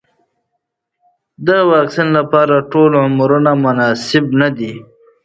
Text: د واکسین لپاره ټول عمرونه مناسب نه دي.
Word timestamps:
د 1.47 1.49
واکسین 1.71 2.07
لپاره 2.17 2.55
ټول 2.71 2.91
عمرونه 3.05 3.51
مناسب 3.65 4.25
نه 4.41 4.49
دي. 4.57 4.73